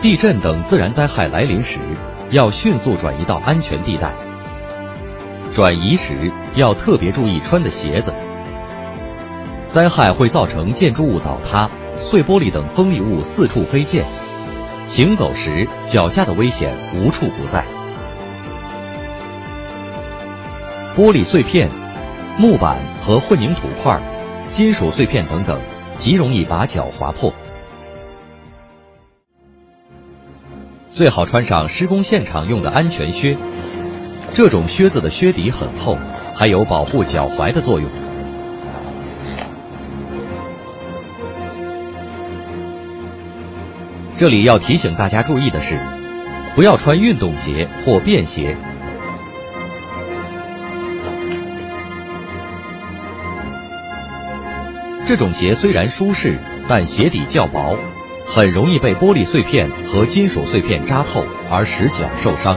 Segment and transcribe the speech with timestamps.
[0.00, 1.80] 地震等自然灾害来临时，
[2.30, 4.14] 要迅速转移到安全地带。
[5.52, 8.14] 转移时要特别注意穿的鞋子。
[9.66, 14.04] 灾害会造成建筑物倒塌、碎玻璃等锋利物四处飞溅，
[14.86, 17.64] 行走时脚下的危险无处不在。
[20.96, 21.68] 玻璃碎片、
[22.38, 24.00] 木板和混凝土块、
[24.48, 25.60] 金属碎片等等，
[25.94, 27.34] 极容易把脚划破。
[30.98, 33.38] 最好穿上施工现场用的安全靴，
[34.32, 35.96] 这种靴子的靴底很厚，
[36.34, 37.88] 还有保护脚踝的作用。
[44.16, 45.80] 这里要提醒大家注意的是，
[46.56, 48.56] 不要穿运动鞋或便鞋。
[55.06, 57.76] 这种鞋虽然舒适，但鞋底较薄，
[58.30, 62.56] 很容易被玻璃碎片和金属碎片扎透，而使脚受伤。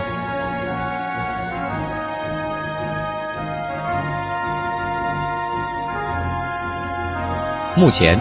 [7.77, 8.19] 目前，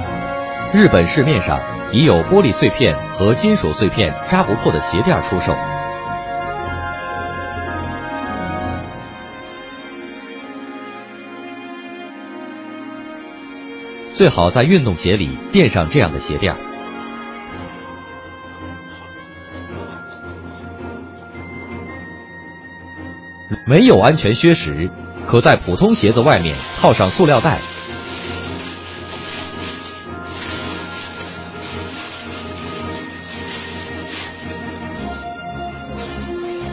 [0.73, 1.61] 日本市面上
[1.93, 5.53] 已有玻璃碎片和金属碎片扎不破的鞋垫出售。
[14.13, 16.70] 最好在运动鞋里垫上这样的鞋垫。
[23.67, 24.91] 没有安全靴时，
[25.29, 27.59] 可在普通鞋子外面套上塑料袋。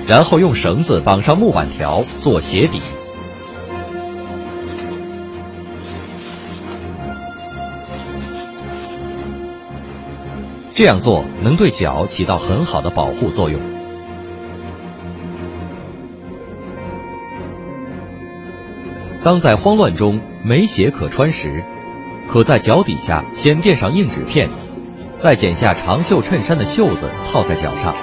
[0.07, 2.79] 然后用绳子绑上木板条做鞋底，
[10.73, 13.76] 这样做能对脚起到很好的保护作用。
[19.23, 21.65] 当在慌乱中没鞋可穿时，
[22.31, 24.49] 可在脚底下先垫上硬纸片，
[25.17, 27.93] 再剪下长袖衬衫的袖子套在脚上。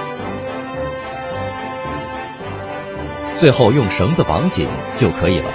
[3.38, 5.50] 最后用绳子绑紧就可以了。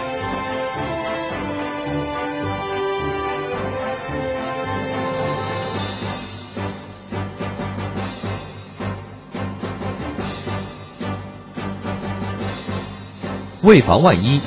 [13.61, 14.41] 为防万一，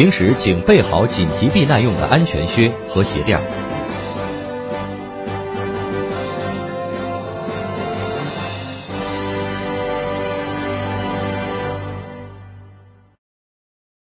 [0.00, 3.69] 平时请备好紧急避难用的安全靴和鞋垫。